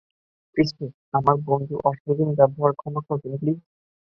Christophe, 0.53 0.93
আমার 1.13 1.35
বন্ধুর 1.47 1.79
অশালীন 1.89 2.29
ব্যবহার 2.39 2.71
ক্ষমা 2.73 3.01
করবেন 3.07 3.33
প্লিজ। 3.41 3.59